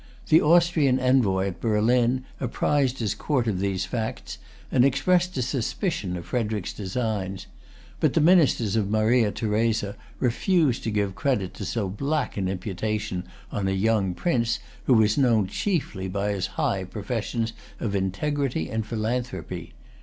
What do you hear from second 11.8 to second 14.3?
black an imputation on a young